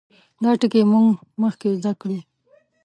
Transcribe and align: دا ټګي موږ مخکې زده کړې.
دا 0.43 0.51
ټګي 0.61 0.81
موږ 0.91 1.07
مخکې 1.41 1.67
زده 1.79 1.91
کړې. 2.01 2.19